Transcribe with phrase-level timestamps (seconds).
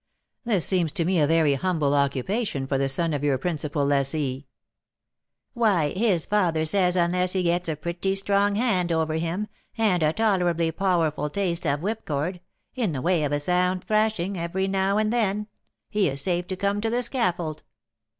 [0.45, 4.47] "This seems to me a very humble occupation for the son of your principal lessee."
[5.53, 10.11] "Why, his father says unless he gets a pretty strong hand over him, and a
[10.11, 12.39] tolerably powerful taste of whipcord,
[12.73, 15.45] in the way of a sound thrashing, every now and then,
[15.87, 17.61] he is safe to come to the scaffold.